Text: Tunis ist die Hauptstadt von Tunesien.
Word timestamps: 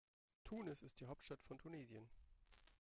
Tunis 0.43 0.81
ist 0.81 0.99
die 0.99 1.05
Hauptstadt 1.05 1.43
von 1.43 1.59
Tunesien. 1.59 2.09